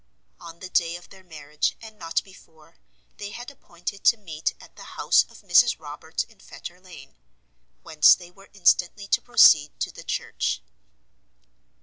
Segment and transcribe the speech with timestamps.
[0.39, 2.77] On the day of their marriage, and not before,
[3.17, 7.13] they had appointed to meet at the house of Mrs Roberts, in Fetter Lane,
[7.83, 10.63] whence they were instantly to proceed to the church.